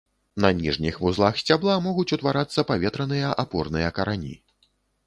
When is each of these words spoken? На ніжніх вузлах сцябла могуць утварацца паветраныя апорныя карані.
На 0.45 0.49
ніжніх 0.61 0.95
вузлах 1.03 1.37
сцябла 1.41 1.75
могуць 1.89 2.09
утварацца 2.17 2.67
паветраныя 2.73 3.39
апорныя 3.47 3.97
карані. 4.01 4.35